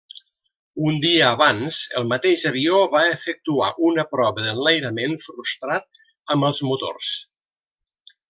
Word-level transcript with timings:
Un 0.91 0.95
dia 1.01 1.25
abans, 1.35 1.75
el 1.99 2.07
mateix 2.13 2.45
avió 2.51 2.79
va 2.95 3.03
efectuar 3.09 3.69
una 3.89 4.07
prova 4.15 4.47
d'enlairament 4.47 5.15
frustrat 5.27 5.87
amb 6.37 6.49
els 6.49 6.63
motors. 6.71 7.11